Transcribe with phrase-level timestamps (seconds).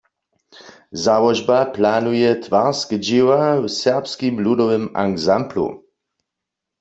[1.03, 5.67] Załožba planuje twarske dźěła w Serbskim ludowym ansamblu.